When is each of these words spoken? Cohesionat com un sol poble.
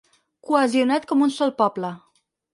Cohesionat 0.47 1.05
com 1.13 1.23
un 1.27 1.35
sol 1.37 1.55
poble. 1.61 1.95